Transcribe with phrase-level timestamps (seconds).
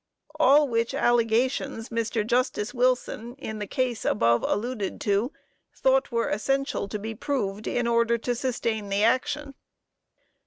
[0.39, 2.25] All which allegations Mr.
[2.25, 5.31] Justice Wilson, in the case above alluded to,
[5.75, 9.53] thought were essential to be proved in order to sustain the action."